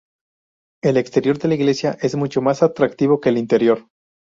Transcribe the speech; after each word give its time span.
El 0.81 0.97
exterior 0.97 1.37
de 1.37 1.47
la 1.47 1.53
iglesia 1.53 1.95
es 2.01 2.15
mucho 2.15 2.41
más 2.41 2.63
atractivo 2.63 3.21
que 3.21 3.29
el 3.29 3.37
interior. 3.37 3.85